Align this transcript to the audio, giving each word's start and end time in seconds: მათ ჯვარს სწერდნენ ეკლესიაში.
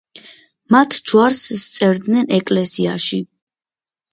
მათ 0.75 0.97
ჯვარს 1.11 1.41
სწერდნენ 1.65 2.33
ეკლესიაში. 2.39 3.21